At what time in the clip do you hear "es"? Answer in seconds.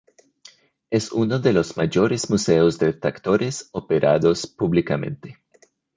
0.89-1.11